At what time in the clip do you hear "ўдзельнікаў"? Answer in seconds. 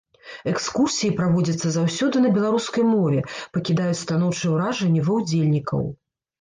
5.23-5.89